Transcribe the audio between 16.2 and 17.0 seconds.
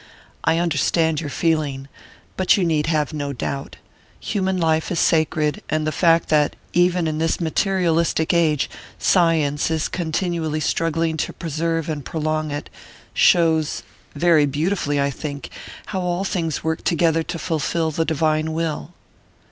things work